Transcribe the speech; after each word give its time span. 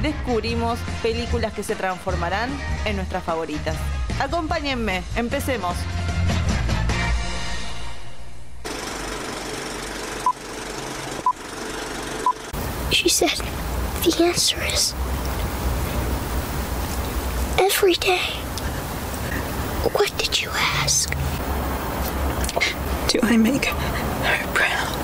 descubrimos 0.00 0.78
películas 1.02 1.52
que 1.52 1.62
se 1.62 1.74
transformarán 1.74 2.50
en 2.84 2.96
nuestras 2.96 3.22
favoritas. 3.24 3.76
Acompáñenme, 4.20 5.02
empecemos. 5.16 5.76
She 12.90 13.08
said 13.08 13.40
the 14.04 14.24
answer 14.24 14.58
is 14.62 14.94
every 17.58 17.94
day. 17.94 18.20
What 19.92 20.16
did 20.18 20.40
you 20.40 20.50
ask? 20.82 21.10
Do 23.08 23.18
I 23.22 23.36
make 23.36 23.64
her 23.64 24.46
proud? 24.54 25.01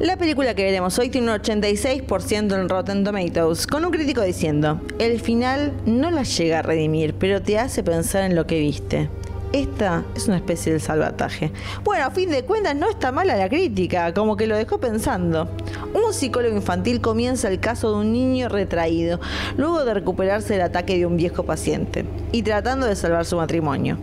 La 0.00 0.16
película 0.16 0.54
que 0.54 0.64
veremos 0.64 0.98
hoy 0.98 1.10
tiene 1.10 1.30
un 1.30 1.38
86% 1.38 2.54
en 2.54 2.70
Rotten 2.70 3.04
Tomatoes, 3.04 3.66
con 3.66 3.84
un 3.84 3.90
crítico 3.90 4.22
diciendo, 4.22 4.80
el 4.98 5.20
final 5.20 5.74
no 5.84 6.10
la 6.10 6.22
llega 6.22 6.60
a 6.60 6.62
redimir, 6.62 7.12
pero 7.12 7.42
te 7.42 7.58
hace 7.58 7.82
pensar 7.82 8.22
en 8.22 8.34
lo 8.34 8.46
que 8.46 8.58
viste. 8.60 9.10
Esta 9.52 10.02
es 10.16 10.26
una 10.26 10.38
especie 10.38 10.72
de 10.72 10.80
salvataje. 10.80 11.52
Bueno, 11.84 12.06
a 12.06 12.10
fin 12.12 12.30
de 12.30 12.44
cuentas 12.46 12.74
no 12.76 12.88
está 12.88 13.12
mala 13.12 13.36
la 13.36 13.50
crítica, 13.50 14.14
como 14.14 14.38
que 14.38 14.46
lo 14.46 14.56
dejó 14.56 14.80
pensando. 14.80 15.50
Un 15.92 16.14
psicólogo 16.14 16.56
infantil 16.56 17.02
comienza 17.02 17.48
el 17.48 17.60
caso 17.60 17.90
de 17.90 17.98
un 17.98 18.10
niño 18.10 18.48
retraído, 18.48 19.20
luego 19.58 19.84
de 19.84 19.92
recuperarse 19.92 20.54
del 20.54 20.62
ataque 20.62 20.96
de 20.96 21.04
un 21.04 21.18
viejo 21.18 21.42
paciente, 21.42 22.06
y 22.32 22.42
tratando 22.42 22.86
de 22.86 22.96
salvar 22.96 23.24
su 23.24 23.36
matrimonio. 23.36 23.98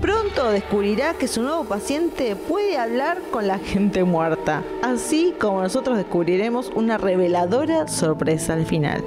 Pronto 0.00 0.50
descubrirá 0.50 1.14
que 1.14 1.28
su 1.28 1.42
nuevo 1.42 1.64
paciente 1.64 2.36
puede 2.36 2.76
hablar 2.78 3.20
con 3.30 3.46
la 3.46 3.58
gente 3.58 4.04
muerta, 4.04 4.62
así 4.82 5.34
como 5.40 5.62
nosotros 5.62 5.96
descubriremos 5.96 6.70
una 6.74 6.98
reveladora 6.98 7.88
sorpresa 7.88 8.54
al 8.54 8.66
final. 8.66 9.02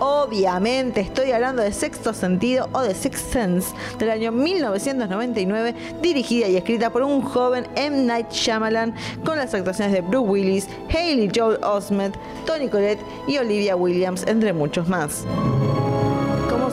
Obviamente 0.00 1.00
estoy 1.00 1.32
hablando 1.32 1.62
de 1.62 1.72
Sexto 1.72 2.12
Sentido 2.12 2.68
o 2.72 2.82
de 2.82 2.94
Sixth 2.94 3.32
Sense 3.32 3.74
del 3.98 4.10
año 4.10 4.30
1999, 4.30 5.74
dirigida 6.02 6.48
y 6.48 6.56
escrita 6.56 6.90
por 6.90 7.02
un 7.02 7.22
joven 7.22 7.66
M. 7.76 8.04
Night 8.04 8.30
Shyamalan 8.30 8.94
con 9.24 9.38
las 9.38 9.54
actuaciones 9.54 9.94
de 9.94 10.02
Bruce 10.02 10.28
Willis, 10.28 10.68
Haley 10.90 11.30
Joel 11.34 11.58
Osment, 11.64 12.14
Tony 12.46 12.68
Collette 12.68 13.00
y 13.26 13.38
Olivia 13.38 13.74
Williams, 13.74 14.24
entre 14.26 14.52
muchos 14.52 14.86
más. 14.86 15.24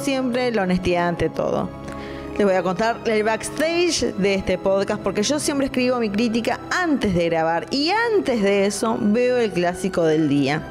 Siempre, 0.05 0.51
la 0.51 0.61
honestidad 0.61 1.07
ante 1.07 1.31
todo. 1.31 1.67
Les 2.37 2.45
voy 2.45 2.53
a 2.53 2.61
contar 2.61 2.99
el 3.07 3.23
backstage 3.23 4.13
de 4.13 4.35
este 4.35 4.59
podcast 4.59 5.01
porque 5.01 5.23
yo 5.23 5.39
siempre 5.39 5.65
escribo 5.65 5.97
mi 5.97 6.11
crítica 6.11 6.59
antes 6.69 7.15
de 7.15 7.27
grabar 7.27 7.65
y 7.71 7.89
antes 7.89 8.43
de 8.43 8.67
eso 8.67 8.99
veo 9.01 9.39
el 9.39 9.51
clásico 9.51 10.03
del 10.03 10.29
día. 10.29 10.61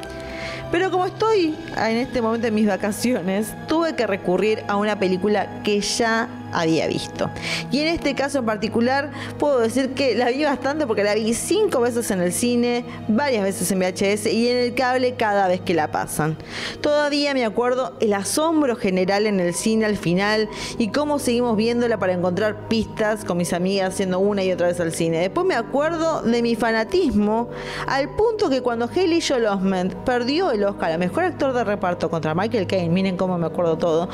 Pero 0.71 0.89
como 0.93 1.07
estoy 1.07 1.57
en 1.77 1.97
este 1.97 2.23
momento 2.23 2.47
en 2.47 2.55
mis 2.55 2.69
vacaciones, 2.69 3.53
tuve 3.67 3.97
que 3.97 4.07
recurrir 4.07 4.63
a 4.69 4.77
una 4.77 5.01
película 5.01 5.65
que 5.65 5.81
ya 5.81 6.29
había 6.55 6.87
visto. 6.87 7.31
Y 7.71 7.81
en 7.81 7.89
este 7.89 8.15
caso 8.15 8.39
en 8.39 8.47
particular 8.47 9.11
puedo 9.39 9.61
decir 9.61 9.91
que 9.95 10.15
la 10.15 10.31
vi 10.31 10.45
bastante 10.45 10.87
porque 10.87 11.05
la 11.05 11.15
vi 11.15 11.35
cinco 11.35 11.81
veces 11.81 12.11
en 12.11 12.21
el 12.21 12.33
cine, 12.33 12.85
varias 13.09 13.43
veces 13.43 13.71
en 13.71 13.81
VHS 13.81 14.27
y 14.27 14.49
en 14.49 14.57
el 14.59 14.75
cable 14.75 15.15
cada 15.15 15.49
vez 15.49 15.61
que 15.61 15.75
la 15.75 15.91
pasan. 15.91 16.37
Todavía 16.81 17.35
me 17.35 17.45
acuerdo 17.45 17.97
el 18.01 18.13
asombro 18.13 18.77
general 18.77 19.27
en 19.27 19.41
el 19.41 19.55
cine 19.55 19.85
al 19.85 19.97
final 19.97 20.49
y 20.79 20.89
cómo 20.89 21.19
seguimos 21.19 21.57
viéndola 21.57 21.99
para 21.99 22.13
encontrar 22.13 22.69
pistas 22.69 23.25
con 23.25 23.37
mis 23.37 23.53
amigas 23.53 23.95
haciendo 23.95 24.19
una 24.19 24.43
y 24.43 24.53
otra 24.53 24.69
vez 24.69 24.81
al 24.81 24.93
cine. 24.93 25.19
Después 25.19 25.47
me 25.47 25.55
acuerdo 25.55 26.23
de 26.23 26.43
mi 26.43 26.55
fanatismo 26.55 27.49
al 27.87 28.15
punto 28.17 28.51
que 28.51 28.63
cuando 28.63 28.87
Haley 28.87 29.21
Joel 29.21 29.47
Osment 29.47 29.95
perdió 30.05 30.51
el 30.51 30.65
Oscar 30.65 30.93
a 30.93 30.99
Mejor 30.99 31.25
Actor 31.25 31.53
de 31.53 31.65
Reparto 31.65 32.11
contra 32.11 32.35
Michael 32.35 32.67
Caine, 32.67 32.89
miren 32.89 33.17
cómo 33.17 33.39
me 33.39 33.47
acuerdo 33.47 33.79
todo, 33.79 34.09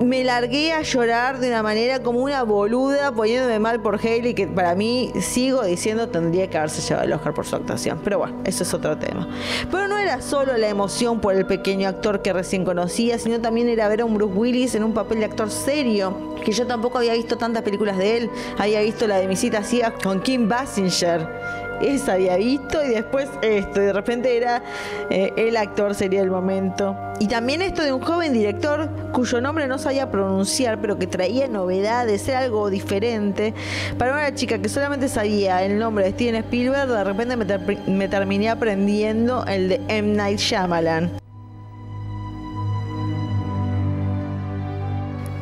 me 0.00 0.24
largué 0.24 0.72
a 0.72 0.82
llorar 0.82 1.38
de 1.38 1.48
una 1.48 1.62
manera 1.62 2.02
como 2.02 2.20
una 2.20 2.42
boluda, 2.42 3.12
poniéndome 3.12 3.58
mal 3.58 3.80
por 3.80 3.96
Haley, 3.96 4.34
que 4.34 4.46
para 4.46 4.74
mí 4.74 5.12
sigo 5.20 5.62
diciendo 5.62 6.08
tendría 6.08 6.48
que 6.48 6.58
haberse 6.58 6.82
llevado 6.82 7.06
el 7.06 7.12
Oscar 7.12 7.34
por 7.34 7.46
su 7.46 7.56
actuación. 7.56 8.00
Pero 8.02 8.18
bueno, 8.18 8.40
eso 8.44 8.62
es 8.62 8.74
otro 8.74 8.96
tema. 8.98 9.28
Pero 9.70 9.88
no 9.88 9.98
era 9.98 10.20
solo 10.20 10.56
la 10.56 10.68
emoción 10.68 11.20
por 11.20 11.34
el 11.34 11.46
pequeño 11.46 11.88
actor 11.88 12.22
que 12.22 12.32
recién 12.32 12.64
conocía, 12.64 13.18
sino 13.18 13.40
también 13.40 13.68
era 13.68 13.88
ver 13.88 14.02
a 14.02 14.04
un 14.04 14.14
Bruce 14.14 14.34
Willis 14.34 14.74
en 14.74 14.84
un 14.84 14.94
papel 14.94 15.20
de 15.20 15.26
actor 15.26 15.50
serio, 15.50 16.34
que 16.44 16.52
yo 16.52 16.66
tampoco 16.66 16.98
había 16.98 17.14
visto 17.14 17.36
tantas 17.36 17.62
películas 17.62 17.98
de 17.98 18.16
él. 18.18 18.30
Había 18.58 18.80
visto 18.80 19.06
la 19.06 19.18
de 19.18 19.28
mi 19.28 19.36
cita 19.36 19.62
ciega 19.62 19.94
con 20.02 20.20
Kim 20.20 20.48
Basinger 20.48 21.63
esa 21.80 22.14
había 22.14 22.36
visto 22.36 22.84
y 22.84 22.88
después 22.88 23.28
esto, 23.42 23.82
y 23.82 23.86
de 23.86 23.92
repente 23.92 24.36
era 24.36 24.62
eh, 25.10 25.32
el 25.36 25.56
actor 25.56 25.94
sería 25.94 26.20
el 26.20 26.30
momento. 26.30 26.96
Y 27.20 27.28
también 27.28 27.62
esto 27.62 27.82
de 27.82 27.92
un 27.92 28.00
joven 28.00 28.32
director 28.32 28.88
cuyo 29.12 29.40
nombre 29.40 29.66
no 29.66 29.78
sabía 29.78 30.10
pronunciar, 30.10 30.80
pero 30.80 30.98
que 30.98 31.06
traía 31.06 31.46
novedades, 31.48 32.26
era 32.28 32.40
algo 32.40 32.70
diferente. 32.70 33.54
Para 33.98 34.12
una 34.12 34.34
chica 34.34 34.58
que 34.58 34.68
solamente 34.68 35.08
sabía 35.08 35.62
el 35.62 35.78
nombre 35.78 36.04
de 36.04 36.10
Steven 36.10 36.36
Spielberg, 36.36 36.88
de 36.88 37.04
repente 37.04 37.36
me, 37.36 37.46
me 37.86 38.08
terminé 38.08 38.48
aprendiendo 38.50 39.44
el 39.46 39.68
de 39.68 39.80
M. 39.88 40.14
Night 40.14 40.38
Shyamalan. 40.38 41.23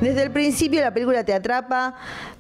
Desde 0.02 0.24
el 0.24 0.32
principio 0.32 0.80
la 0.80 0.92
película 0.92 1.22
te 1.22 1.32
atrapa 1.32 1.94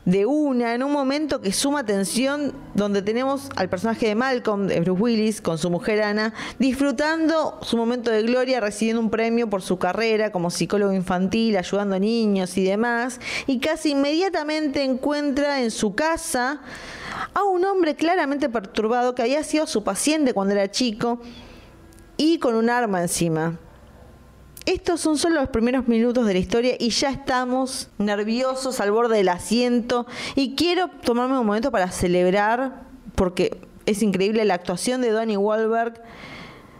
de 0.04 0.26
una, 0.26 0.74
en 0.74 0.82
un 0.82 0.90
momento 0.90 1.40
que 1.40 1.52
suma 1.52 1.86
tensión, 1.86 2.52
donde 2.74 3.02
tenemos 3.02 3.50
al 3.54 3.68
personaje 3.68 4.08
de 4.08 4.16
Malcolm, 4.16 4.66
de 4.66 4.80
Bruce 4.80 5.00
Willis, 5.00 5.40
con 5.40 5.58
su 5.58 5.70
mujer 5.70 6.02
Ana, 6.02 6.34
disfrutando 6.58 7.60
su 7.62 7.76
momento 7.76 8.10
de 8.10 8.24
gloria, 8.24 8.58
recibiendo 8.58 9.00
un 9.00 9.10
premio 9.10 9.48
por 9.48 9.62
su 9.62 9.78
carrera 9.78 10.32
como 10.32 10.50
psicólogo 10.50 10.92
infantil, 10.92 11.56
ayudando 11.56 11.94
a 11.94 11.98
niños 12.00 12.58
y 12.58 12.64
demás, 12.64 13.20
y 13.46 13.60
casi 13.60 13.90
inmediatamente 13.90 14.82
encuentra 14.82 15.62
en 15.62 15.70
su 15.70 15.94
casa 15.94 16.62
a 17.32 17.44
un 17.44 17.64
hombre 17.64 17.94
claramente 17.94 18.48
perturbado 18.48 19.14
que 19.14 19.22
había 19.22 19.44
sido 19.44 19.68
su 19.68 19.84
paciente 19.84 20.34
cuando 20.34 20.54
era 20.54 20.68
chico 20.68 21.20
y 22.16 22.40
con 22.40 22.56
un 22.56 22.70
arma 22.70 23.02
encima. 23.02 23.56
Estos 24.64 25.00
son 25.00 25.18
solo 25.18 25.40
los 25.40 25.48
primeros 25.48 25.88
minutos 25.88 26.24
de 26.24 26.34
la 26.34 26.38
historia 26.38 26.76
y 26.78 26.90
ya 26.90 27.10
estamos 27.10 27.88
nerviosos 27.98 28.80
al 28.80 28.92
borde 28.92 29.16
del 29.16 29.28
asiento 29.28 30.06
y 30.36 30.54
quiero 30.54 30.88
tomarme 30.88 31.38
un 31.38 31.46
momento 31.46 31.72
para 31.72 31.90
celebrar 31.90 32.84
porque 33.16 33.58
es 33.86 34.02
increíble 34.02 34.44
la 34.44 34.54
actuación 34.54 35.00
de 35.00 35.10
Donnie 35.10 35.36
Wahlberg 35.36 36.00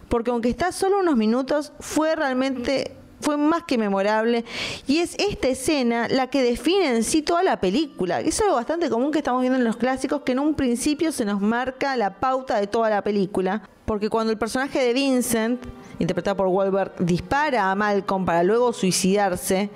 porque 0.08 0.30
aunque 0.30 0.48
está 0.48 0.70
solo 0.70 1.00
unos 1.00 1.16
minutos 1.16 1.72
fue 1.80 2.14
realmente 2.14 2.96
fue 3.20 3.36
más 3.36 3.64
que 3.64 3.78
memorable 3.78 4.44
y 4.86 4.98
es 4.98 5.16
esta 5.18 5.48
escena 5.48 6.06
la 6.08 6.28
que 6.28 6.42
define 6.42 6.88
en 6.88 7.04
sí 7.04 7.22
toda 7.22 7.42
la 7.42 7.60
película. 7.60 8.20
Es 8.20 8.40
algo 8.40 8.56
bastante 8.56 8.90
común 8.90 9.12
que 9.12 9.18
estamos 9.18 9.40
viendo 9.40 9.58
en 9.58 9.64
los 9.64 9.76
clásicos 9.76 10.22
que 10.22 10.32
en 10.32 10.40
un 10.40 10.54
principio 10.54 11.12
se 11.12 11.24
nos 11.24 11.40
marca 11.40 11.96
la 11.96 12.20
pauta 12.20 12.60
de 12.60 12.66
toda 12.66 12.90
la 12.90 13.02
película, 13.02 13.62
porque 13.86 14.10
cuando 14.10 14.32
el 14.32 14.38
personaje 14.38 14.80
de 14.80 14.92
Vincent 14.92 15.64
interpretado 16.02 16.36
por 16.36 16.48
Wahlberg, 16.48 16.92
dispara 16.98 17.70
a 17.70 17.74
Malcolm 17.74 18.24
para 18.24 18.42
luego 18.42 18.72
suicidarse. 18.72 19.70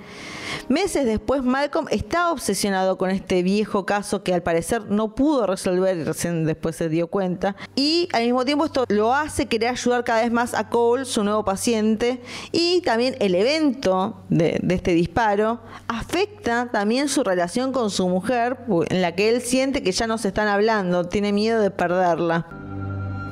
Meses 0.69 1.05
después, 1.05 1.43
Malcolm 1.43 1.87
está 1.89 2.31
obsesionado 2.31 2.97
con 2.97 3.09
este 3.09 3.43
viejo 3.43 3.85
caso 3.85 4.23
que 4.23 4.33
al 4.33 4.43
parecer 4.43 4.89
no 4.89 5.15
pudo 5.15 5.47
resolver 5.47 5.97
y 5.97 6.03
recién 6.03 6.45
después 6.45 6.75
se 6.75 6.89
dio 6.89 7.07
cuenta. 7.07 7.55
Y 7.75 8.09
al 8.13 8.23
mismo 8.23 8.45
tiempo 8.45 8.65
esto 8.65 8.85
lo 8.89 9.13
hace 9.13 9.47
querer 9.47 9.69
ayudar 9.69 10.03
cada 10.03 10.21
vez 10.21 10.31
más 10.31 10.53
a 10.53 10.69
Cole, 10.69 11.05
su 11.05 11.23
nuevo 11.23 11.43
paciente. 11.43 12.21
Y 12.51 12.81
también 12.81 13.15
el 13.19 13.33
evento 13.33 14.23
de, 14.29 14.59
de 14.61 14.75
este 14.75 14.91
disparo 14.91 15.61
afecta 15.87 16.69
también 16.71 17.07
su 17.07 17.23
relación 17.23 17.71
con 17.71 17.89
su 17.89 18.07
mujer, 18.09 18.57
en 18.89 19.01
la 19.01 19.15
que 19.15 19.29
él 19.29 19.41
siente 19.41 19.81
que 19.81 19.91
ya 19.93 20.07
no 20.07 20.17
se 20.17 20.29
están 20.29 20.47
hablando, 20.47 21.05
tiene 21.05 21.31
miedo 21.31 21.61
de 21.61 21.71
perderla. 21.71 22.66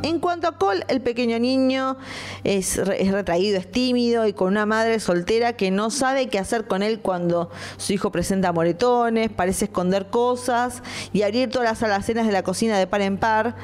En 0.06 0.19
cuanto 0.19 0.48
a 0.48 0.52
Cole, 0.60 0.86
el 0.88 1.02
pequeño 1.02 1.40
niño 1.40 1.98
es, 2.44 2.78
retraído, 2.78 3.57
es 3.57 3.72
tímido 3.72 4.28
y 4.28 4.34
con 4.34 4.50
una 4.50 4.68
madre 4.68 5.00
soltera 5.00 5.54
que 5.54 5.72
no 5.72 5.90
sabe 5.90 6.28
qué 6.28 6.38
hacer 6.38 6.68
con 6.68 6.84
él 6.84 7.00
cuando 7.00 7.50
su 7.78 7.92
hijo 7.94 8.12
presenta 8.12 8.52
moretones, 8.52 9.31
parece 9.31 9.66
esconder 9.66 10.12
cosas 10.12 10.84
y 11.12 11.24
abrir 11.24 11.50
todas 11.50 11.68
las 11.68 11.81
alacenas 11.81 12.28
de 12.28 12.34
la 12.34 12.44
cocina 12.44 12.78
de 12.78 12.86
par 12.86 13.02
en 13.02 13.18
par. 13.18 13.56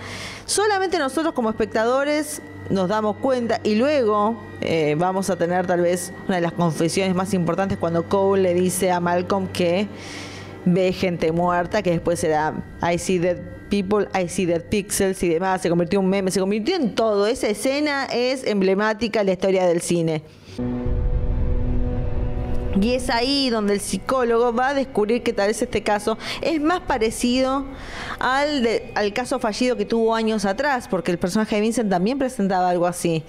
Solamente 0.47 0.97
nosotros 0.97 1.35
como 1.35 1.51
espectadores 1.51 2.41
nos 2.71 2.89
damos 2.89 3.17
cuenta 3.17 3.59
y 3.63 3.75
luego 3.75 4.35
eh, 4.61 4.95
vamos 4.97 5.29
a 5.29 5.35
tener 5.35 5.67
tal 5.67 5.81
vez 5.81 6.11
una 6.25 6.37
de 6.37 6.41
las 6.41 6.53
confesiones 6.53 7.13
más 7.13 7.35
importantes 7.35 7.77
cuando 7.77 8.09
Cole 8.09 8.41
le 8.41 8.55
dice 8.55 8.89
a 8.89 8.99
Malcolm 8.99 9.47
que 9.47 9.87
ve 10.65 10.93
gente 10.93 11.31
muerta, 11.31 11.81
que 11.81 11.91
después 11.91 12.19
será 12.19 12.63
I 12.81 12.97
see 12.97 13.19
dead 13.19 13.37
people, 13.69 14.07
I 14.13 14.27
see 14.27 14.45
dead 14.45 14.63
pixels 14.69 15.21
y 15.23 15.29
demás, 15.29 15.61
se 15.61 15.69
convirtió 15.69 15.99
en 15.99 16.05
un 16.05 16.11
meme, 16.11 16.31
se 16.31 16.39
convirtió 16.39 16.75
en 16.75 16.93
todo. 16.93 17.27
Esa 17.27 17.47
escena 17.47 18.05
es 18.05 18.45
emblemática 18.45 19.21
en 19.21 19.27
la 19.27 19.31
historia 19.33 19.65
del 19.65 19.81
cine. 19.81 20.23
Y 22.79 22.93
es 22.93 23.09
ahí 23.09 23.49
donde 23.49 23.73
el 23.73 23.81
psicólogo 23.81 24.53
va 24.53 24.69
a 24.69 24.73
descubrir 24.73 25.23
que 25.23 25.33
tal 25.33 25.47
vez 25.47 25.61
este 25.61 25.83
caso 25.83 26.17
es 26.41 26.61
más 26.61 26.79
parecido 26.81 27.65
al, 28.19 28.63
de, 28.63 28.91
al 28.95 29.11
caso 29.13 29.39
fallido 29.39 29.75
que 29.75 29.85
tuvo 29.85 30.15
años 30.15 30.45
atrás, 30.45 30.87
porque 30.87 31.11
el 31.11 31.17
personaje 31.17 31.55
de 31.55 31.61
Vincent 31.61 31.89
también 31.89 32.17
presentaba 32.17 32.69
algo 32.69 32.87
así. 32.87 33.23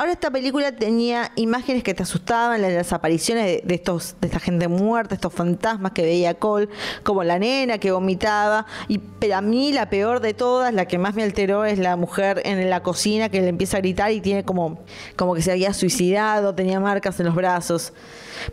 Ahora 0.00 0.12
esta 0.12 0.30
película 0.30 0.72
tenía 0.72 1.30
imágenes 1.36 1.82
que 1.82 1.92
te 1.92 2.04
asustaban, 2.04 2.62
las 2.62 2.90
apariciones 2.94 3.60
de, 3.62 3.74
estos, 3.74 4.14
de 4.18 4.28
esta 4.28 4.40
gente 4.40 4.66
muerta, 4.66 5.14
estos 5.14 5.30
fantasmas 5.30 5.92
que 5.92 6.00
veía 6.00 6.32
Cole, 6.32 6.70
como 7.02 7.22
la 7.22 7.38
nena 7.38 7.76
que 7.76 7.92
vomitaba. 7.92 8.64
Y 8.88 8.96
pero 8.96 9.36
a 9.36 9.42
mí 9.42 9.72
la 9.74 9.90
peor 9.90 10.20
de 10.20 10.32
todas, 10.32 10.72
la 10.72 10.86
que 10.86 10.96
más 10.96 11.14
me 11.14 11.22
alteró, 11.22 11.66
es 11.66 11.78
la 11.78 11.96
mujer 11.96 12.40
en 12.46 12.70
la 12.70 12.82
cocina 12.82 13.28
que 13.28 13.42
le 13.42 13.48
empieza 13.48 13.76
a 13.76 13.80
gritar 13.80 14.10
y 14.10 14.22
tiene 14.22 14.42
como, 14.42 14.82
como 15.16 15.34
que 15.34 15.42
se 15.42 15.52
había 15.52 15.74
suicidado, 15.74 16.54
tenía 16.54 16.80
marcas 16.80 17.20
en 17.20 17.26
los 17.26 17.34
brazos. 17.34 17.92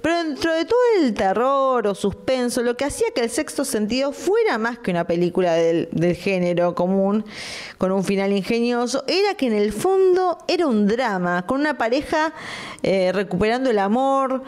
Pero 0.01 0.17
dentro 0.21 0.53
de 0.53 0.65
todo 0.65 0.79
el 0.99 1.13
terror 1.13 1.87
o 1.87 1.95
suspenso, 1.95 2.61
lo 2.61 2.75
que 2.75 2.83
hacía 2.83 3.07
que 3.15 3.21
el 3.21 3.29
sexto 3.29 3.63
sentido 3.63 4.11
fuera 4.11 4.57
más 4.57 4.79
que 4.79 4.91
una 4.91 5.07
película 5.07 5.53
del, 5.53 5.87
del 5.93 6.15
género 6.15 6.75
común, 6.75 7.23
con 7.77 7.93
un 7.93 8.03
final 8.03 8.33
ingenioso, 8.33 9.05
era 9.07 9.35
que 9.35 9.47
en 9.47 9.53
el 9.53 9.71
fondo 9.71 10.39
era 10.49 10.67
un 10.67 10.87
drama, 10.87 11.36
con 11.43 11.59
una 11.59 11.77
pareja 11.77 12.33
eh, 12.83 13.11
recuperando 13.13 13.69
el 13.69 13.79
amor, 13.79 14.43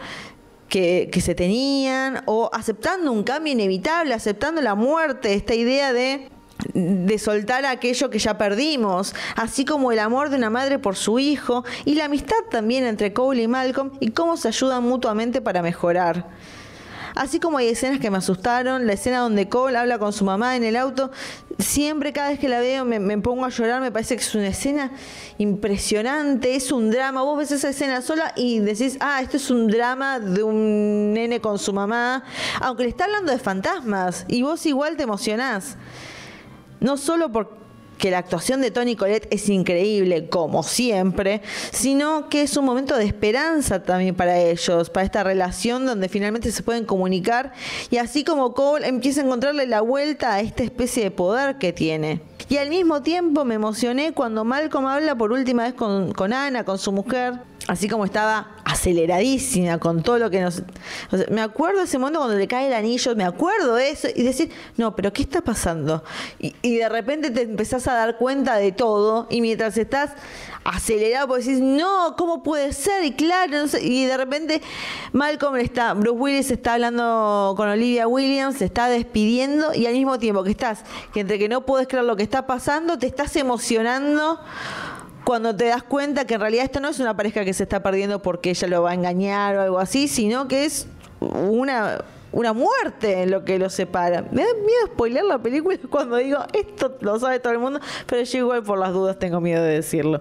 que, 0.67 1.09
que, 1.11 1.19
se 1.19 1.33
tenían 1.33 2.21
o 2.25 2.49
aceptando 2.53 3.11
un 3.11 3.23
cambio 3.23 3.53
inevitable, 3.53 4.13
aceptando 4.13 4.61
la 4.61 4.75
muerte, 4.75 5.33
esta 5.33 5.55
idea 5.55 5.93
de 5.93 6.29
de 6.73 7.17
soltar 7.17 7.65
aquello 7.65 8.09
que 8.09 8.19
ya 8.19 8.37
perdimos, 8.37 9.15
así 9.35 9.65
como 9.65 9.91
el 9.91 9.99
amor 9.99 10.29
de 10.29 10.37
una 10.37 10.49
madre 10.49 10.77
por 10.79 10.95
su 10.95 11.19
hijo 11.19 11.63
y 11.85 11.95
la 11.95 12.05
amistad 12.05 12.35
también 12.51 12.85
entre 12.85 13.13
Cole 13.13 13.43
y 13.43 13.47
Malcolm 13.47 13.91
y 13.99 14.11
cómo 14.11 14.37
se 14.37 14.49
ayudan 14.49 14.83
mutuamente 14.83 15.41
para 15.41 15.61
mejorar. 15.61 16.27
Así 17.15 17.39
como 17.39 17.57
hay 17.57 17.69
escenas 17.69 17.99
que 17.99 18.09
me 18.09 18.17
asustaron, 18.17 18.87
la 18.87 18.93
escena 18.93 19.19
donde 19.19 19.49
Cole 19.49 19.77
habla 19.77 19.99
con 19.99 20.13
su 20.13 20.25
mamá 20.25 20.55
en 20.55 20.63
el 20.63 20.75
auto, 20.75 21.11
siempre 21.57 22.13
cada 22.13 22.29
vez 22.29 22.39
que 22.39 22.49
la 22.49 22.59
veo 22.59 22.85
me, 22.85 23.17
pongo 23.19 23.45
a 23.45 23.49
llorar, 23.49 23.81
me 23.81 23.91
parece 23.91 24.15
que 24.15 24.21
es 24.21 24.35
una 24.35 24.47
escena 24.47 24.91
impresionante, 25.37 26.55
es 26.55 26.71
un 26.71 26.91
drama. 26.91 27.21
Vos 27.23 27.37
ves 27.37 27.51
esa 27.51 27.69
escena 27.69 28.01
sola 28.01 28.33
y 28.35 28.59
decís, 28.59 28.97
ah, 28.99 29.21
esto 29.21 29.37
es 29.37 29.49
un 29.49 29.67
drama 29.67 30.19
de 30.19 30.43
un 30.43 31.13
nene 31.13 31.41
con 31.41 31.59
su 31.59 31.73
mamá, 31.73 32.23
aunque 32.61 32.83
le 32.83 32.89
está 32.89 33.05
hablando 33.05 33.31
de 33.31 33.39
fantasmas 33.39 34.25
y 34.27 34.43
vos 34.43 34.65
igual 34.65 34.97
te 34.97 35.03
emocionás. 35.03 35.77
No 36.79 36.95
solo 36.95 37.31
porque 37.31 37.59
la 38.09 38.19
actuación 38.19 38.61
de 38.61 38.71
Tony 38.71 38.95
Colette 38.95 39.27
es 39.31 39.49
increíble, 39.49 40.29
como 40.29 40.63
siempre, 40.63 41.41
sino 41.71 42.29
que 42.29 42.43
es 42.43 42.55
un 42.55 42.65
momento 42.65 42.97
de 42.97 43.05
esperanza 43.05 43.83
también 43.83 44.15
para 44.15 44.39
ellos, 44.39 44.89
para 44.89 45.05
esta 45.05 45.23
relación 45.23 45.85
donde 45.85 46.07
finalmente 46.07 46.51
se 46.51 46.63
pueden 46.63 46.85
comunicar 46.85 47.51
y 47.91 47.97
así 47.97 48.23
como 48.23 48.53
Cole 48.53 48.87
empieza 48.87 49.21
a 49.21 49.25
encontrarle 49.25 49.67
la 49.67 49.81
vuelta 49.81 50.33
a 50.33 50.39
esta 50.39 50.63
especie 50.63 51.03
de 51.03 51.11
poder 51.11 51.57
que 51.57 51.73
tiene. 51.73 52.21
Y 52.47 52.57
al 52.57 52.69
mismo 52.69 53.01
tiempo 53.01 53.45
me 53.45 53.55
emocioné 53.55 54.13
cuando 54.13 54.45
Malcolm 54.45 54.87
habla 54.87 55.15
por 55.15 55.31
última 55.31 55.63
vez 55.63 55.73
con, 55.73 56.13
con 56.13 56.33
Ana, 56.33 56.63
con 56.63 56.79
su 56.79 56.91
mujer, 56.91 57.33
así 57.69 57.87
como 57.87 58.03
estaba 58.03 58.47
aceleradísima 58.65 59.77
con 59.77 60.01
todo 60.01 60.17
lo 60.17 60.31
que 60.31 60.41
nos... 60.41 60.63
O 61.11 61.17
sea, 61.17 61.27
me 61.29 61.41
acuerdo 61.41 61.83
ese 61.83 61.99
momento 61.99 62.19
cuando 62.19 62.35
le 62.35 62.47
cae 62.47 62.65
el 62.65 62.73
anillo, 62.73 63.15
me 63.15 63.23
acuerdo 63.23 63.75
de 63.75 63.91
eso 63.91 64.07
y 64.13 64.23
decir, 64.23 64.49
no, 64.75 64.95
pero 64.95 65.13
¿qué 65.13 65.21
está 65.21 65.41
pasando? 65.41 66.03
Y, 66.39 66.55
y 66.63 66.77
de 66.77 66.89
repente 66.89 67.29
te 67.29 67.43
empezás 67.43 67.87
a 67.87 67.93
dar 67.93 68.17
cuenta 68.17 68.55
de 68.55 68.71
todo 68.71 69.27
y 69.29 69.41
mientras 69.41 69.77
estás 69.77 70.13
acelerado, 70.63 71.27
pues 71.27 71.45
decís, 71.45 71.61
no, 71.61 72.15
¿cómo 72.17 72.41
puede 72.41 72.73
ser? 72.73 73.05
Y 73.05 73.11
claro, 73.11 73.51
no 73.51 73.67
sé, 73.67 73.83
y 73.83 74.05
de 74.05 74.17
repente 74.17 74.63
Malcolm 75.13 75.57
está, 75.57 75.93
Bruce 75.93 76.19
Willis 76.19 76.51
está 76.51 76.73
hablando 76.73 77.53
con 77.55 77.69
Olivia 77.69 78.07
Williams, 78.07 78.57
se 78.57 78.65
está 78.65 78.87
despidiendo 78.87 79.75
y 79.75 79.85
al 79.85 79.93
mismo 79.93 80.17
tiempo 80.17 80.43
que 80.43 80.51
estás, 80.51 80.81
que 81.13 81.19
entre 81.19 81.37
que 81.37 81.49
no 81.49 81.67
puedes 81.67 81.87
creer 81.87 82.05
lo 82.05 82.15
que 82.15 82.23
está 82.23 82.47
pasando, 82.47 82.97
te 82.97 83.05
estás 83.05 83.35
emocionando 83.35 84.39
cuando 85.29 85.55
te 85.55 85.65
das 85.65 85.83
cuenta 85.83 86.25
que 86.25 86.33
en 86.33 86.41
realidad 86.41 86.65
esta 86.65 86.79
no 86.79 86.87
es 86.87 86.99
una 86.99 87.15
pareja 87.15 87.45
que 87.45 87.53
se 87.53 87.61
está 87.61 87.83
perdiendo 87.83 88.19
porque 88.19 88.49
ella 88.49 88.67
lo 88.67 88.81
va 88.81 88.89
a 88.89 88.93
engañar 88.95 89.57
o 89.57 89.61
algo 89.61 89.77
así, 89.77 90.07
sino 90.07 90.47
que 90.47 90.65
es 90.65 90.87
una 91.19 92.03
una 92.31 92.51
muerte 92.51 93.21
en 93.21 93.29
lo 93.29 93.45
que 93.45 93.59
los 93.59 93.75
separa. 93.75 94.23
Me 94.31 94.41
da 94.41 94.53
miedo 94.55 94.87
spoiler 94.87 95.23
la 95.23 95.37
película 95.37 95.77
cuando 95.91 96.15
digo 96.17 96.39
esto 96.51 96.97
lo 97.01 97.19
sabe 97.19 97.39
todo 97.39 97.53
el 97.53 97.59
mundo, 97.59 97.79
pero 98.07 98.23
yo 98.23 98.39
igual 98.39 98.63
por 98.63 98.79
las 98.79 98.91
dudas 98.91 99.19
tengo 99.19 99.39
miedo 99.39 99.61
de 99.61 99.75
decirlo. 99.75 100.19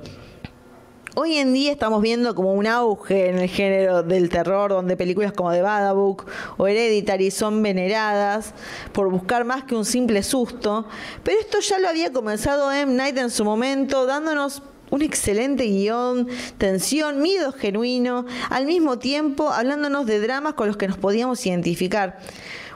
Hoy 1.15 1.39
en 1.39 1.55
día 1.55 1.73
estamos 1.73 2.03
viendo 2.03 2.35
como 2.35 2.53
un 2.53 2.67
auge 2.67 3.31
en 3.31 3.39
el 3.39 3.49
género 3.49 4.03
del 4.03 4.29
terror, 4.29 4.73
donde 4.73 4.95
películas 4.95 5.33
como 5.33 5.53
The 5.53 5.63
Badabook 5.63 6.27
o 6.59 6.67
Hereditary 6.67 7.31
son 7.31 7.63
veneradas 7.63 8.53
por 8.93 9.11
buscar 9.11 9.47
más 9.47 9.65
que 9.65 9.75
un 9.75 9.87
simple 9.87 10.23
susto. 10.23 10.87
Pero 11.25 11.41
esto 11.41 11.61
ya 11.61 11.79
lo 11.79 11.89
había 11.89 12.13
comenzado 12.13 12.71
M. 12.71 12.93
Night 12.93 13.17
en 13.17 13.31
su 13.31 13.45
momento, 13.47 14.05
dándonos 14.05 14.63
un 14.91 15.03
excelente 15.03 15.65
guion, 15.65 16.29
tensión, 16.59 17.21
miedo 17.21 17.53
genuino, 17.53 18.27
al 18.51 18.67
mismo 18.67 18.99
tiempo 18.99 19.51
hablándonos 19.51 20.07
de 20.07 20.21
dramas 20.21 20.55
con 20.55 20.69
los 20.69 20.77
que 20.77 20.89
nos 20.89 20.99
podíamos 20.99 21.45
identificar. 21.47 22.19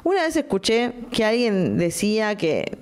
Una 0.04 0.22
vez 0.22 0.36
escuché 0.36 0.92
que 1.12 1.24
alguien 1.24 1.78
decía 1.78 2.36
que 2.36 2.78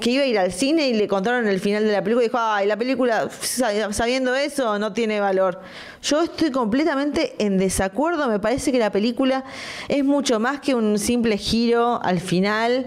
que 0.00 0.10
iba 0.10 0.24
a 0.24 0.26
ir 0.26 0.38
al 0.38 0.52
cine 0.52 0.88
y 0.88 0.94
le 0.94 1.06
contaron 1.08 1.46
el 1.46 1.60
final 1.60 1.84
de 1.84 1.92
la 1.92 2.02
película 2.02 2.24
y 2.24 2.28
dijo, 2.28 2.38
ay, 2.40 2.66
la 2.66 2.76
película, 2.76 3.28
sabiendo 3.30 4.34
eso, 4.34 4.78
no 4.78 4.92
tiene 4.92 5.20
valor. 5.20 5.60
Yo 6.02 6.22
estoy 6.22 6.50
completamente 6.50 7.34
en 7.38 7.58
desacuerdo, 7.58 8.28
me 8.28 8.38
parece 8.38 8.72
que 8.72 8.78
la 8.78 8.90
película 8.90 9.44
es 9.88 10.04
mucho 10.04 10.40
más 10.40 10.60
que 10.60 10.74
un 10.74 10.98
simple 10.98 11.36
giro 11.36 12.00
al 12.02 12.20
final. 12.20 12.86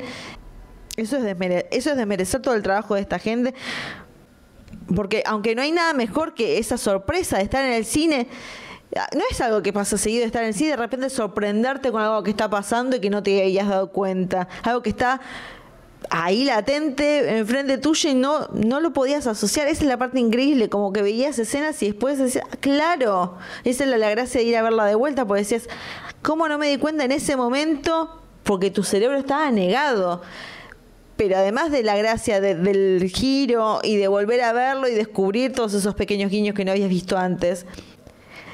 Eso 0.97 1.17
es, 1.17 1.23
desmere 1.23 1.67
eso 1.71 1.91
es 1.91 1.97
desmerecer 1.97 2.41
todo 2.41 2.55
el 2.55 2.61
trabajo 2.61 2.95
de 2.95 3.01
esta 3.01 3.19
gente. 3.19 3.53
Porque 4.95 5.23
aunque 5.25 5.55
no 5.55 5.61
hay 5.61 5.71
nada 5.71 5.93
mejor 5.93 6.33
que 6.33 6.57
esa 6.57 6.77
sorpresa 6.77 7.37
de 7.37 7.43
estar 7.43 7.63
en 7.63 7.73
el 7.73 7.85
cine, 7.85 8.27
no 9.15 9.23
es 9.29 9.41
algo 9.41 9.61
que 9.61 9.73
pasa 9.73 9.97
seguido 9.97 10.21
de 10.21 10.27
estar 10.27 10.43
en 10.43 10.53
cine, 10.53 10.71
de 10.71 10.77
repente 10.77 11.09
sorprenderte 11.09 11.91
con 11.91 12.01
algo 12.01 12.21
que 12.23 12.31
está 12.31 12.49
pasando 12.49 12.95
y 12.95 12.99
que 12.99 13.09
no 13.09 13.23
te 13.23 13.41
hayas 13.41 13.67
dado 13.67 13.91
cuenta. 13.91 14.47
Algo 14.63 14.81
que 14.81 14.89
está 14.89 15.19
ahí 16.09 16.45
latente, 16.45 17.37
enfrente 17.37 17.77
tuyo 17.77 18.09
y 18.09 18.13
no, 18.13 18.47
no 18.53 18.79
lo 18.79 18.93
podías 18.93 19.25
asociar. 19.25 19.67
Esa 19.67 19.83
es 19.83 19.87
la 19.87 19.97
parte 19.97 20.19
increíble, 20.19 20.69
como 20.69 20.93
que 20.93 21.01
veías 21.01 21.39
escenas 21.39 21.81
y 21.81 21.87
después 21.87 22.19
decías, 22.19 22.45
claro, 22.59 23.37
esa 23.63 23.83
es 23.83 23.89
la, 23.89 23.97
la 23.97 24.09
gracia 24.09 24.41
de 24.41 24.47
ir 24.47 24.57
a 24.57 24.61
verla 24.61 24.85
de 24.85 24.95
vuelta, 24.95 25.25
porque 25.25 25.41
decías, 25.41 25.67
¿cómo 26.21 26.47
no 26.47 26.57
me 26.57 26.69
di 26.69 26.77
cuenta 26.77 27.03
en 27.05 27.11
ese 27.11 27.35
momento? 27.35 28.21
Porque 28.43 28.69
tu 28.69 28.83
cerebro 28.83 29.17
estaba 29.17 29.49
negado 29.49 30.21
pero 31.15 31.37
además 31.37 31.71
de 31.71 31.83
la 31.83 31.95
gracia 31.95 32.41
de, 32.41 32.55
del 32.55 33.09
giro 33.09 33.79
y 33.83 33.97
de 33.97 34.07
volver 34.07 34.41
a 34.41 34.53
verlo 34.53 34.87
y 34.87 34.93
descubrir 34.93 35.53
todos 35.53 35.73
esos 35.73 35.95
pequeños 35.95 36.31
guiños 36.31 36.55
que 36.55 36.65
no 36.65 36.71
habías 36.71 36.89
visto 36.89 37.17
antes, 37.17 37.65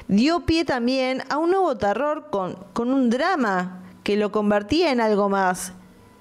dio 0.08 0.42
pie 0.42 0.66
también 0.66 1.24
a 1.30 1.38
un 1.38 1.52
nuevo 1.52 1.78
terror 1.78 2.30
con, 2.32 2.58
un 2.76 3.10
drama 3.10 3.84
que 4.04 4.18
lo 4.18 4.32
convertía 4.32 4.92
en 4.92 5.00
algo 5.00 5.30
más, 5.30 5.74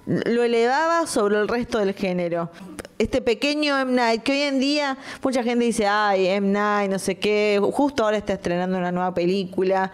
lo 0.05 0.43
elevaba 0.43 1.07
sobre 1.07 1.37
el 1.37 1.47
resto 1.47 1.79
del 1.79 1.93
género. 1.93 2.49
Este 2.97 3.21
pequeño 3.21 3.79
M. 3.79 3.93
Night, 3.93 4.23
que 4.23 4.33
hoy 4.33 4.41
en 4.41 4.59
día 4.59 4.97
mucha 5.23 5.41
gente 5.43 5.65
dice, 5.65 5.87
ay, 5.87 6.27
M. 6.27 6.49
Night, 6.49 6.91
no 6.91 6.99
sé 6.99 7.17
qué, 7.17 7.59
justo 7.71 8.03
ahora 8.03 8.17
está 8.17 8.33
estrenando 8.33 8.77
una 8.77 8.91
nueva 8.91 9.13
película 9.13 9.91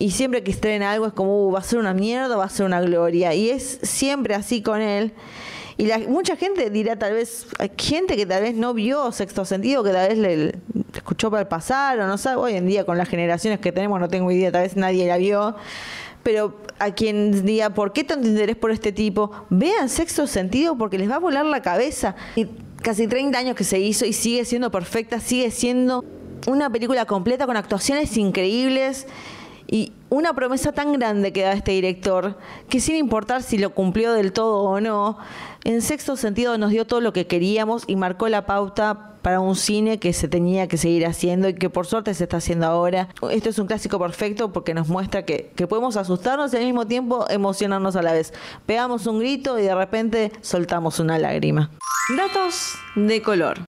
y 0.00 0.10
siempre 0.12 0.42
que 0.42 0.50
estrena 0.50 0.92
algo 0.92 1.06
es 1.06 1.12
como, 1.12 1.46
uh, 1.46 1.52
va 1.52 1.58
a 1.58 1.62
ser 1.62 1.78
una 1.78 1.92
mierda, 1.92 2.34
va 2.36 2.44
a 2.44 2.48
ser 2.48 2.64
una 2.64 2.80
gloria. 2.80 3.34
Y 3.34 3.50
es 3.50 3.80
siempre 3.82 4.34
así 4.34 4.62
con 4.62 4.80
él. 4.80 5.12
Y 5.80 5.86
la, 5.86 5.98
mucha 5.98 6.36
gente 6.36 6.68
dirá, 6.68 6.98
tal 6.98 7.14
vez, 7.14 7.46
gente 7.78 8.14
que 8.14 8.26
tal 8.26 8.42
vez 8.42 8.54
no 8.54 8.74
vio 8.74 9.10
sexto 9.12 9.46
sentido, 9.46 9.82
que 9.82 9.92
tal 9.92 10.10
vez 10.10 10.18
le, 10.18 10.36
le 10.36 10.54
escuchó 10.92 11.30
para 11.30 11.40
el 11.40 11.48
pasar, 11.48 11.98
o 11.98 12.06
no 12.06 12.18
sabe, 12.18 12.36
hoy 12.36 12.54
en 12.54 12.66
día 12.66 12.84
con 12.84 12.98
las 12.98 13.08
generaciones 13.08 13.60
que 13.60 13.72
tenemos, 13.72 13.98
no 13.98 14.08
tengo 14.08 14.30
idea, 14.30 14.52
tal 14.52 14.64
vez 14.64 14.76
nadie 14.76 15.08
la 15.08 15.16
vio. 15.16 15.56
Pero 16.22 16.54
a 16.78 16.90
quien 16.90 17.46
diga, 17.46 17.70
¿por 17.70 17.94
qué 17.94 18.04
tanto 18.04 18.28
interés 18.28 18.56
por 18.56 18.72
este 18.72 18.92
tipo? 18.92 19.32
Vean 19.48 19.88
sexto 19.88 20.26
sentido 20.26 20.76
porque 20.76 20.98
les 20.98 21.10
va 21.10 21.14
a 21.14 21.18
volar 21.18 21.46
la 21.46 21.62
cabeza. 21.62 22.14
Y 22.36 22.46
casi 22.82 23.06
30 23.06 23.38
años 23.38 23.56
que 23.56 23.64
se 23.64 23.78
hizo 23.78 24.04
y 24.04 24.12
sigue 24.12 24.44
siendo 24.44 24.70
perfecta, 24.70 25.18
sigue 25.18 25.50
siendo 25.50 26.04
una 26.46 26.68
película 26.68 27.06
completa 27.06 27.46
con 27.46 27.56
actuaciones 27.56 28.14
increíbles 28.18 29.06
y 29.70 29.92
una 30.08 30.34
promesa 30.34 30.72
tan 30.72 30.92
grande 30.92 31.32
que 31.32 31.42
da 31.42 31.52
este 31.52 31.70
director, 31.70 32.36
que 32.68 32.80
sin 32.80 32.96
importar 32.96 33.44
si 33.44 33.56
lo 33.56 33.70
cumplió 33.70 34.12
del 34.12 34.32
todo 34.32 34.64
o 34.64 34.80
no, 34.80 35.16
en 35.62 35.80
sexto 35.80 36.16
sentido 36.16 36.58
nos 36.58 36.70
dio 36.70 36.86
todo 36.86 37.00
lo 37.00 37.12
que 37.12 37.28
queríamos 37.28 37.84
y 37.86 37.94
marcó 37.94 38.28
la 38.28 38.46
pauta 38.46 39.14
para 39.22 39.38
un 39.38 39.54
cine 39.54 40.00
que 40.00 40.12
se 40.12 40.26
tenía 40.26 40.66
que 40.66 40.76
seguir 40.76 41.06
haciendo 41.06 41.48
y 41.48 41.54
que 41.54 41.70
por 41.70 41.86
suerte 41.86 42.14
se 42.14 42.24
está 42.24 42.38
haciendo 42.38 42.66
ahora. 42.66 43.10
Esto 43.30 43.50
es 43.50 43.58
un 43.60 43.68
clásico 43.68 44.00
perfecto 44.00 44.52
porque 44.52 44.74
nos 44.74 44.88
muestra 44.88 45.24
que, 45.24 45.52
podemos 45.68 45.96
asustarnos 45.96 46.52
y 46.52 46.56
al 46.56 46.64
mismo 46.64 46.86
tiempo 46.88 47.26
emocionarnos 47.30 47.94
a 47.94 48.02
la 48.02 48.12
vez. 48.12 48.32
Pegamos 48.66 49.06
un 49.06 49.20
grito 49.20 49.56
y 49.56 49.62
de 49.62 49.74
repente 49.74 50.32
soltamos 50.40 50.98
una 50.98 51.16
lágrima. 51.18 51.70
Datos 52.16 52.74
de 52.96 53.22
color. 53.22 53.58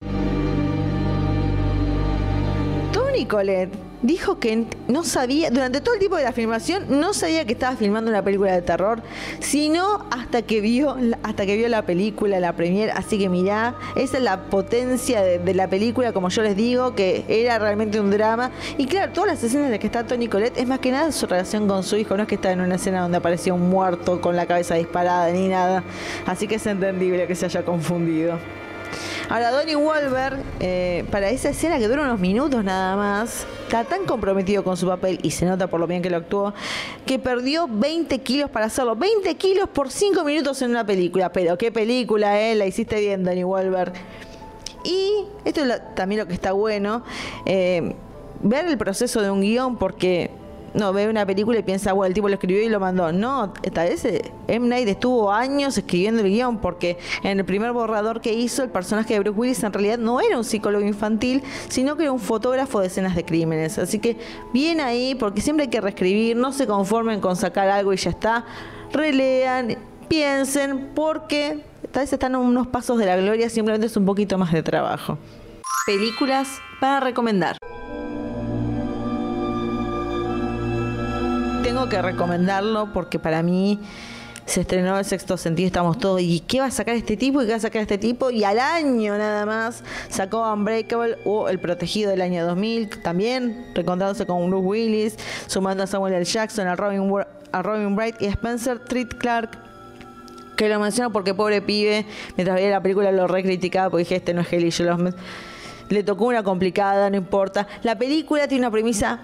Tony 2.93 3.25
Colette 3.27 3.92
dijo 4.03 4.39
que 4.39 4.67
no 4.89 5.05
sabía, 5.05 5.51
durante 5.51 5.81
todo 5.81 5.95
el 5.95 6.01
tiempo 6.01 6.17
de 6.17 6.25
la 6.25 6.33
filmación, 6.33 7.01
no 7.01 7.15
sabía 7.15 7.45
que 7.45 7.53
estaba 7.53 7.77
filmando 7.77 8.11
una 8.11 8.23
película 8.23 8.53
de 8.53 8.63
terror, 8.63 9.03
sino 9.41 10.07
hasta 10.11 10.43
que 10.43 10.61
vio, 10.61 10.97
hasta 11.23 11.47
que 11.47 11.57
vio 11.57 11.69
la 11.69 11.83
película, 11.83 12.41
la 12.41 12.55
premier. 12.55 12.91
Así 12.91 13.19
que 13.19 13.29
mirá, 13.29 13.77
esa 13.97 14.19
es 14.19 14.23
la 14.23 14.45
potencia 14.45 15.23
de, 15.23 15.55
la 15.55 15.69
película, 15.69 16.13
como 16.13 16.29
yo 16.29 16.43
les 16.43 16.57
digo, 16.57 16.95
que 16.95 17.25
era 17.29 17.59
realmente 17.59 18.01
un 18.01 18.11
drama. 18.11 18.51
Y 18.79 18.87
claro, 18.87 19.13
todas 19.13 19.31
las 19.31 19.45
escenas 19.45 19.67
en 19.67 19.71
las 19.73 19.81
que 19.81 19.87
está 19.87 20.07
Tony 20.07 20.29
Colette 20.29 20.59
es 20.59 20.67
más 20.67 20.81
que 20.81 20.91
nada 20.91 21.13
su 21.13 21.27
relación 21.27 21.69
con 21.69 21.83
su 21.83 21.97
hijo, 21.97 22.17
no 22.17 22.23
es 22.23 22.29
que 22.29 22.37
está 22.37 22.53
en 22.53 22.61
una 22.61 22.77
escena 22.77 23.03
donde 23.03 23.19
apareció 23.19 23.55
un 23.55 23.69
muerto 23.69 24.21
con 24.21 24.37
la 24.37 24.47
cabeza 24.47 24.75
disparada 24.75 25.31
ni 25.31 25.49
nada. 25.49 25.85
Así 26.27 26.49
que 26.49 26.57
es 26.57 26.67
entendible 26.67 27.27
que 27.27 27.35
se 27.35 27.47
haya 27.47 27.65
confundido. 27.65 28.39
Ahora, 29.29 29.51
Donnie 29.51 29.77
Wahlberg, 29.77 30.43
eh, 30.61 31.05
para 31.11 31.31
esa 31.31 31.51
escena 31.51 31.79
que 31.79 31.89
dura 31.89 32.03
unos 32.03 32.21
minutos 32.21 32.63
nada 32.63 32.97
más, 32.97 33.47
está 33.65 33.85
tan 33.85 34.05
comprometido 34.05 34.63
con 34.65 34.77
su 34.77 34.87
papel, 34.87 35.19
y 35.23 35.31
se 35.31 35.47
nota 35.47 35.67
por 35.69 35.81
lo 35.81 35.87
bien 35.87 36.03
que 36.03 36.11
lo 36.11 36.19
actuó, 36.19 36.53
que 37.07 37.19
perdió 37.19 37.67
20 37.69 38.19
kilos 38.21 38.51
para 38.51 38.67
hacerlo. 38.67 38.97
20 38.97 39.35
kilos 39.37 39.69
por 39.69 39.91
5 39.91 40.25
minutos 40.25 40.61
en 40.63 40.71
una 40.71 40.85
película. 40.85 41.33
Pero 41.33 41.57
qué 41.57 41.73
película, 41.73 42.41
¿eh? 42.41 42.55
La 42.55 42.67
hiciste 42.67 43.01
bien, 43.01 43.25
Donnie 43.25 43.45
Wahlberg. 43.45 43.93
Y 44.85 45.25
esto 45.45 45.65
es 45.65 45.95
también 45.95 46.21
lo 46.21 46.27
que 46.27 46.35
está 46.35 46.53
bueno, 46.53 47.05
eh, 47.47 47.95
ver 48.43 48.67
el 48.67 48.77
proceso 48.77 49.23
de 49.23 49.31
un 49.31 49.41
guion, 49.41 49.77
porque 49.77 50.31
no 50.75 50.93
ve 50.93 51.09
una 51.09 51.27
película 51.27 51.59
y 51.59 51.63
piensa, 51.63 51.93
bueno, 51.93 52.09
el 52.09 52.15
tipo 52.15 52.29
lo 52.29 52.35
escribió 52.35 52.63
y 52.63 52.69
lo 52.69 52.81
mandó. 52.81 53.13
No, 53.13 53.53
esta 53.63 53.85
vez 53.85 54.05
eh, 54.05 54.33
M. 54.49 54.69
Night 54.69 54.89
estuvo 54.89 55.31
años 55.31 55.77
escribiendo 55.77 56.23
el 56.23 56.29
guion 56.29 56.59
porque 56.59 56.99
en 57.23 57.39
el 57.39 57.45
primer 57.45 57.73
borrador 57.73 58.21
que 58.21 58.33
hizo, 58.33 58.63
el 58.63 58.71
personaje 58.71 59.15
de 59.15 59.21
Bruce 59.21 59.39
Willis 59.39 59.63
en 59.63 59.73
realidad 59.73 59.99
no 59.99 60.21
era 60.21 60.37
un 60.39 60.45
psicólogo 60.45 60.85
infantil, 60.87 61.43
sino 61.69 61.97
que 61.97 62.05
era 62.05 62.13
un 62.13 62.21
fotógrafo 62.21 62.81
de 62.81 62.87
escenas 62.87 63.15
de 63.15 63.25
crímenes. 63.25 63.79
Así 63.79 63.99
que 63.99 64.17
bien 64.53 64.81
ahí, 64.81 65.15
porque 65.15 65.41
siempre 65.41 65.65
hay 65.65 65.71
que 65.71 65.81
reescribir, 65.81 66.37
no 66.37 66.53
se 66.53 66.67
conformen 66.67 67.21
con 67.21 67.37
sacar 67.37 67.69
algo 67.69 67.93
y 67.93 67.97
ya 67.97 68.11
está. 68.11 68.45
Relean, 68.93 69.77
piensen, 70.09 70.91
porque 70.95 71.65
tal 71.91 72.03
vez 72.03 72.13
están 72.13 72.35
a 72.35 72.39
unos 72.39 72.67
pasos 72.67 72.99
de 72.99 73.07
la 73.07 73.17
gloria, 73.17 73.49
simplemente 73.49 73.87
es 73.87 73.97
un 73.97 74.05
poquito 74.05 74.39
más 74.39 74.53
de 74.53 74.63
trabajo. 74.63 75.19
Películas 75.87 76.49
para 76.81 77.01
recomendar. 77.01 77.57
Que 81.89 82.01
recomendarlo 82.01 82.93
porque 82.93 83.19
para 83.19 83.43
mí 83.43 83.81
se 84.47 84.63
estrenó 84.63 84.99
el 84.99 85.05
sexto 85.05 85.37
sentido, 85.37 85.67
estamos 85.67 85.99
todos, 85.99 86.21
¿y 86.21 86.41
qué 86.41 86.61
va 86.61 86.67
a 86.67 86.71
sacar 86.71 86.95
este 86.95 87.17
tipo? 87.17 87.43
¿Y 87.43 87.47
qué 87.47 87.53
va 87.53 87.57
a 87.57 87.61
sacar 87.61 87.83
este 87.83 87.99
tipo? 87.99 88.31
Y 88.31 88.45
al 88.45 88.59
año 88.59 89.17
nada 89.17 89.47
más 89.47 89.83
sacó 90.09 90.53
Unbreakable 90.53 91.19
o 91.25 91.49
El 91.49 91.59
Protegido 91.59 92.11
del 92.11 92.21
año 92.21 92.45
2000, 92.47 93.03
también 93.03 93.67
recontándose 93.75 94.27
con 94.27 94.49
Bruce 94.51 94.67
Willis, 94.67 95.17
sumando 95.47 95.85
a 95.85 95.87
Samuel 95.87 96.15
L. 96.15 96.25
Jackson, 96.25 96.67
a 96.67 96.77
Robin, 96.77 97.11
a 97.53 97.63
Robin 97.63 97.97
Wright 97.97 98.21
y 98.21 98.27
a 98.27 98.31
Spencer 98.31 98.79
Treat 98.81 99.15
Clark. 99.15 99.59
Que 100.57 100.69
lo 100.69 100.79
menciono 100.79 101.11
porque 101.11 101.35
pobre 101.35 101.63
pibe, 101.63 102.05
mientras 102.37 102.57
veía 102.57 102.71
la 102.71 102.83
película 102.83 103.11
lo 103.11 103.27
recriticaba 103.27 103.91
porque 103.91 104.05
dije, 104.05 104.17
este 104.17 104.35
no 104.35 104.43
es 104.43 104.53
Haley 104.53 104.71
Joel 104.71 105.15
Le 105.89 106.03
tocó 106.05 106.27
una 106.27 106.43
complicada, 106.43 107.09
no 107.09 107.17
importa. 107.17 107.67
La 107.83 107.97
película 107.97 108.47
tiene 108.47 108.67
una 108.67 108.71
premisa 108.71 109.21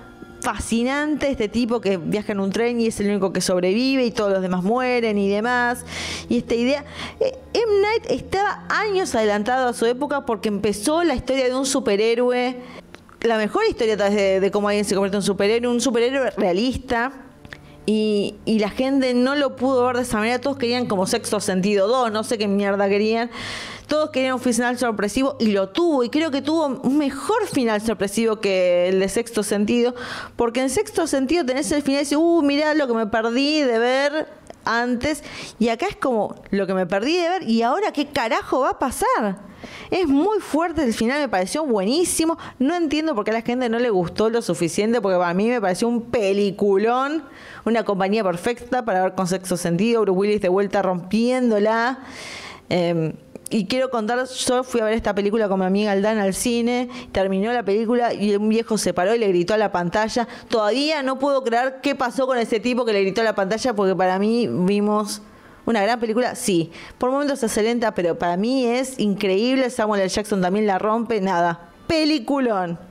fascinante 0.49 1.31
este 1.31 1.51
tipo 1.51 1.79
que 1.79 1.99
viaja 1.99 2.33
en 2.33 2.41
un 2.41 2.51
tren 2.51 2.81
y 2.81 2.87
es 2.87 2.99
el 3.01 3.09
único 3.09 3.35
que 3.35 3.43
sobrevive 3.43 4.07
y 4.07 4.11
todos 4.11 4.33
los 4.33 4.41
demás 4.41 4.65
mueren 4.65 5.19
y 5.19 5.29
demás. 5.29 5.85
Y 6.31 6.39
esta 6.39 6.55
idea, 6.55 6.87
eh, 7.21 7.39
M. 7.53 7.83
Night 7.83 8.07
estaba 8.09 8.65
años 8.71 9.15
adelantado 9.15 9.69
a 9.69 9.75
su 9.75 9.85
época 9.85 10.25
porque 10.25 10.49
empezó 10.49 11.05
la 11.05 11.15
historia 11.15 11.45
de 11.49 11.55
un 11.55 11.67
superhéroe, 11.67 12.57
la 13.21 13.37
mejor 13.37 13.65
historia 13.69 13.99
de, 13.99 14.41
de 14.41 14.51
cómo 14.51 14.69
alguien 14.69 14.87
se 14.87 14.95
convierte 14.95 15.17
en 15.17 15.19
un 15.19 15.27
superhéroe, 15.27 15.71
un 15.71 15.83
superhéroe 15.83 16.31
realista. 16.31 17.13
Y, 17.85 18.37
y, 18.47 18.59
la 18.59 18.71
gente 18.71 19.13
no 19.15 19.35
lo 19.35 19.57
pudo 19.57 19.85
ver 19.87 19.97
de 19.97 20.03
esa 20.03 20.19
manera, 20.19 20.39
todos 20.39 20.57
querían 20.57 20.87
como 20.87 21.07
sexto 21.07 21.41
sentido 21.41 21.89
2, 21.89 22.13
no 22.13 22.25
sé 22.25 22.39
qué 22.39 22.47
mierda 22.49 22.89
querían. 22.89 23.31
Todos 23.89 24.11
querían 24.11 24.35
un 24.35 24.41
final 24.41 24.79
sorpresivo 24.79 25.37
y 25.41 25.47
lo 25.47 25.71
tuvo. 25.71 26.05
Y 26.05 26.11
creo 26.11 26.31
que 26.31 26.43
tuvo 26.43 26.67
un 26.67 26.99
mejor 26.99 27.47
final 27.47 27.81
sorpresivo 27.81 28.41
que 28.41 28.89
el 28.89 29.01
de 29.01 29.09
sexto 29.09 29.43
sentido. 29.43 29.95
Porque 30.37 30.61
en 30.61 30.71
sexto 30.71 31.07
sentido 31.07 31.45
tenés 31.45 31.73
el 31.73 31.83
final 31.83 32.03
y 32.03 32.05
dices, 32.05 32.19
uh, 32.19 32.43
mirá 32.43 32.75
lo 32.75 32.87
que 32.87 32.95
me 32.95 33.07
perdí 33.07 33.63
de 33.63 33.79
ver 33.79 34.29
antes. 34.65 35.25
Y 35.59 35.71
acá 35.71 35.87
es 35.89 35.97
como 35.97 36.37
lo 36.51 36.67
que 36.67 36.75
me 36.75 36.87
perdí 36.87 37.17
de 37.17 37.29
ver 37.29 37.43
y 37.43 37.63
ahora 37.63 37.93
qué 37.93 38.07
carajo 38.07 38.61
va 38.61 38.71
a 38.71 38.79
pasar. 38.79 39.49
Es 39.91 40.07
muy 40.07 40.39
fuerte 40.41 40.85
el 40.85 40.95
final, 40.95 41.21
me 41.21 41.29
pareció 41.29 41.65
buenísimo. 41.65 42.39
No 42.59 42.77
entiendo 42.77 43.15
por 43.15 43.25
qué 43.25 43.31
a 43.33 43.35
la 43.35 43.43
gente 43.43 43.69
no 43.69 43.79
le 43.79 43.91
gustó 43.91 44.31
lo 44.31 44.43
suficiente, 44.43 45.01
porque 45.01 45.19
para 45.19 45.35
mí 45.35 45.49
me 45.49 45.61
pareció 45.61 45.89
un 45.89 46.03
peliculón, 46.03 47.25
una 47.65 47.85
compañía 47.85 48.23
perfecta 48.23 48.85
para 48.85 49.03
ver 49.03 49.15
con 49.15 49.27
sexto 49.27 49.57
sentido. 49.57 50.03
Bruce 50.03 50.19
Willis 50.19 50.41
de 50.43 50.49
vuelta 50.49 50.83
rompiéndola. 50.83 52.01
Eh, 52.71 53.15
y 53.51 53.67
quiero 53.67 53.91
contar, 53.91 54.27
yo 54.27 54.63
fui 54.63 54.81
a 54.81 54.85
ver 54.85 54.95
esta 54.95 55.15
película 55.15 55.49
con 55.49 55.61
mi 55.61 55.67
amiga 55.67 55.93
Aldana 55.93 56.25
al 56.25 56.35
cine, 56.35 56.89
terminó 57.13 57.53
la 57.53 57.63
película 57.63 58.13
y 58.13 58.35
un 58.37 58.49
viejo 58.49 58.77
se 58.77 58.93
paró 58.93 59.15
y 59.15 59.19
le 59.19 59.29
gritó 59.29 59.55
a 59.55 59.57
la 59.57 59.73
pantalla. 59.73 60.29
Todavía 60.49 61.03
no 61.03 61.19
puedo 61.19 61.43
creer 61.43 61.81
qué 61.83 61.95
pasó 61.95 62.27
con 62.27 62.37
ese 62.39 62.61
tipo 62.61 62.85
que 62.85 62.93
le 62.93 63.03
gritó 63.03 63.23
a 63.23 63.25
la 63.25 63.35
pantalla 63.35 63.75
porque 63.75 63.95
para 63.97 64.19
mí 64.19 64.47
vimos 64.47 65.23
una 65.65 65.83
gran 65.83 66.01
película, 66.01 66.35
sí. 66.35 66.71
Por 66.99 67.11
momentos 67.11 67.39
es 67.39 67.45
excelente, 67.45 67.91
pero 67.93 68.19
para 68.19 68.37
mí 68.37 68.67
es 68.67 68.99
increíble. 68.99 69.71
Samuel 69.71 70.03
L. 70.03 70.09
Jackson 70.09 70.41
también 70.41 70.67
la 70.67 70.79
rompe, 70.79 71.21
nada. 71.21 71.71
Peliculón. 71.87 72.88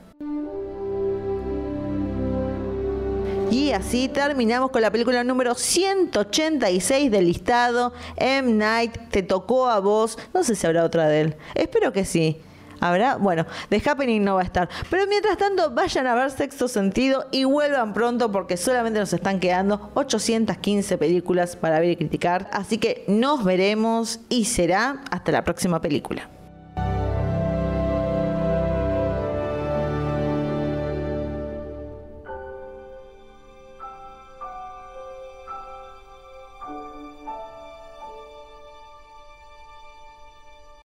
Y 3.50 3.72
así 3.72 4.08
terminamos 4.08 4.70
con 4.70 4.82
la 4.82 4.90
película 4.90 5.24
número 5.24 5.54
186 5.54 7.10
del 7.10 7.24
listado. 7.24 7.94
M. 8.16 8.52
Night, 8.52 8.96
te 9.10 9.22
tocó 9.22 9.68
a 9.68 9.80
vos. 9.80 10.18
No 10.34 10.44
sé 10.44 10.54
si 10.54 10.66
habrá 10.66 10.84
otra 10.84 11.08
de 11.08 11.20
él. 11.22 11.36
Espero 11.54 11.92
que 11.92 12.04
sí. 12.04 12.42
¿Habrá? 12.80 13.16
Bueno, 13.16 13.46
The 13.70 13.82
Happening 13.84 14.22
no 14.22 14.34
va 14.34 14.42
a 14.42 14.44
estar. 14.44 14.68
Pero 14.90 15.06
mientras 15.06 15.38
tanto, 15.38 15.70
vayan 15.70 16.06
a 16.06 16.14
ver 16.14 16.30
Sexto 16.30 16.68
Sentido 16.68 17.26
y 17.32 17.44
vuelvan 17.44 17.92
pronto 17.92 18.30
porque 18.30 18.56
solamente 18.56 19.00
nos 19.00 19.12
están 19.12 19.40
quedando 19.40 19.90
815 19.94 20.98
películas 20.98 21.56
para 21.56 21.80
ver 21.80 21.90
y 21.90 21.96
criticar. 21.96 22.48
Así 22.52 22.78
que 22.78 23.04
nos 23.08 23.44
veremos 23.44 24.20
y 24.28 24.44
será 24.44 25.02
hasta 25.10 25.32
la 25.32 25.42
próxima 25.42 25.80
película. 25.80 26.28